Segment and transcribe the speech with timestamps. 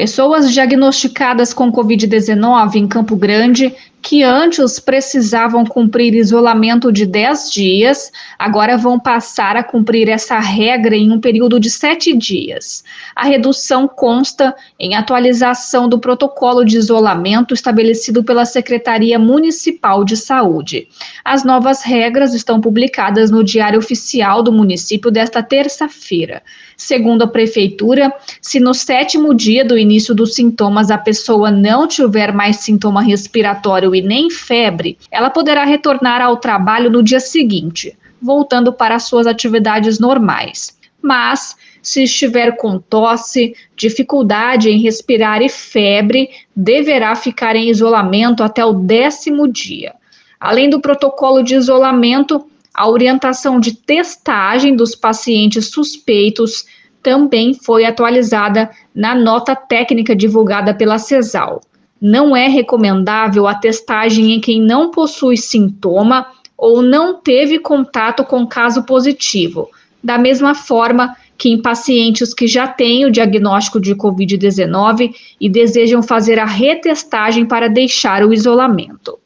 [0.00, 3.70] Pessoas diagnosticadas com Covid-19 em Campo Grande,
[4.02, 10.96] que antes precisavam cumprir isolamento de 10 dias, agora vão passar a cumprir essa regra
[10.96, 12.82] em um período de 7 dias.
[13.14, 20.88] A redução consta em atualização do protocolo de isolamento estabelecido pela Secretaria Municipal de Saúde.
[21.24, 26.42] As novas regras estão publicadas no Diário Oficial do município desta terça-feira.
[26.76, 28.10] Segundo a Prefeitura,
[28.40, 33.89] se no sétimo dia do início dos sintomas a pessoa não tiver mais sintoma respiratório
[33.94, 39.98] e nem febre, ela poderá retornar ao trabalho no dia seguinte, voltando para suas atividades
[39.98, 40.78] normais.
[41.02, 48.64] Mas, se estiver com tosse, dificuldade em respirar e febre, deverá ficar em isolamento até
[48.64, 49.94] o décimo dia.
[50.38, 56.64] Além do protocolo de isolamento, a orientação de testagem dos pacientes suspeitos
[57.02, 61.62] também foi atualizada na nota técnica divulgada pela CESAL.
[62.00, 66.26] Não é recomendável a testagem em quem não possui sintoma
[66.56, 69.68] ou não teve contato com caso positivo,
[70.02, 76.02] da mesma forma que em pacientes que já têm o diagnóstico de Covid-19 e desejam
[76.02, 79.18] fazer a retestagem para deixar o isolamento.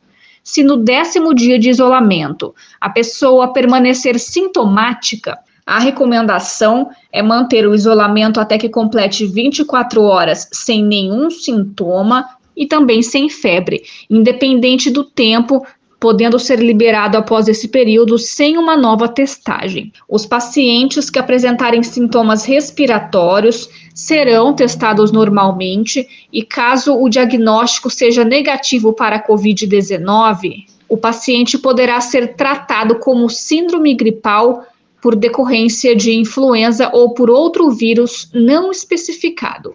[0.42, 7.74] Se no décimo dia de isolamento a pessoa permanecer sintomática, a recomendação é manter o
[7.74, 15.04] isolamento até que complete 24 horas sem nenhum sintoma e também sem febre, independente do
[15.04, 15.64] tempo
[16.04, 19.90] podendo ser liberado após esse período sem uma nova testagem.
[20.06, 28.92] Os pacientes que apresentarem sintomas respiratórios serão testados normalmente e, caso o diagnóstico seja negativo
[28.92, 34.62] para a Covid-19, o paciente poderá ser tratado como síndrome gripal
[35.00, 39.74] por decorrência de influenza ou por outro vírus não especificado.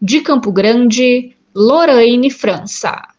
[0.00, 3.11] De Campo Grande, Lorraine França.